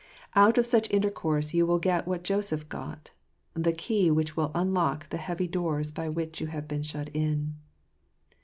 Out 0.33 0.57
of 0.57 0.65
such 0.65 0.89
intercourse 0.89 1.53
you 1.53 1.67
will 1.67 1.77
get 1.77 2.07
what 2.07 2.23
Joseph 2.23 2.67
got— 2.67 3.11
the 3.53 3.71
key 3.71 4.09
which 4.09 4.35
will 4.35 4.49
unlock 4.55 5.07
the 5.09 5.17
heavy 5.17 5.47
doors 5.47 5.91
by 5.91 6.09
which 6.09 6.41
you 6.41 6.47
have 6.47 6.67
been 6.67 6.81
shut 6.81 7.09
in. 7.13 7.53